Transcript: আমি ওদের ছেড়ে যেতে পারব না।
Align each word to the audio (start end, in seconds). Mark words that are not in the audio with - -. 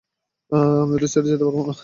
আমি 0.81 0.93
ওদের 0.95 1.09
ছেড়ে 1.13 1.27
যেতে 1.31 1.43
পারব 1.45 1.57
না। 1.61 1.73